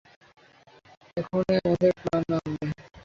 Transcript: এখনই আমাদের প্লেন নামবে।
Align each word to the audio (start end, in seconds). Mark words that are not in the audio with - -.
এখনই 1.17 1.55
আমাদের 1.59 1.91
প্লেন 1.97 2.21
নামবে। 2.31 2.65